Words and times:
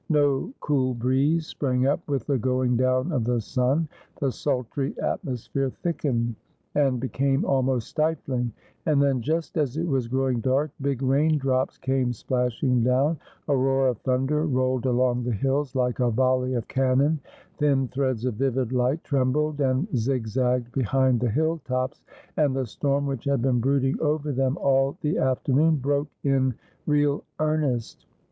No 0.09 0.51
cool 0.61 0.95
breeze 0.95 1.45
sprang 1.45 1.85
up 1.85 1.99
with 2.09 2.25
the 2.25 2.39
going 2.39 2.75
down 2.75 3.11
of 3.11 3.23
the 3.23 3.39
sun. 3.39 3.87
The 4.19 4.31
sultry 4.31 4.97
atmosphere 4.99 5.69
thickened, 5.69 6.33
and 6.73 6.99
be 6.99 7.07
came 7.07 7.45
almost 7.45 7.89
stifling; 7.89 8.51
and 8.87 8.99
then, 8.99 9.21
just 9.21 9.57
as 9.59 9.77
it 9.77 9.85
was 9.85 10.07
growing 10.07 10.39
dark, 10.39 10.71
Ijig 10.81 11.03
raindrops 11.07 11.77
came 11.77 12.13
splashing 12.13 12.81
down, 12.81 13.19
a 13.47 13.55
roar 13.55 13.89
of 13.89 14.01
thund( 14.01 14.31
r 14.31 14.43
rolled 14.43 14.87
along 14.87 15.23
the 15.23 15.31
hills, 15.33 15.75
like 15.75 15.99
a 15.99 16.09
volley 16.09 16.55
of 16.55 16.67
cannon; 16.67 17.19
thin 17.59 17.87
threads 17.87 18.25
of 18.25 18.33
vivid 18.33 18.71
light 18.71 19.03
trembled 19.03 19.61
and 19.61 19.87
zigzagged 19.95 20.71
behind 20.71 21.19
the 21.19 21.29
hill 21.29 21.61
tops, 21.63 22.01
and 22.37 22.55
the 22.55 22.65
storm 22.65 23.05
which 23.05 23.25
had 23.25 23.43
been 23.43 23.59
brooding 23.59 24.01
over 24.01 24.31
them 24.31 24.57
all 24.57 24.97
the 25.01 25.19
afternoon 25.19 25.75
broke 25.75 26.09
in 26.23 26.55
real 26.87 27.23
earnest. 27.37 28.07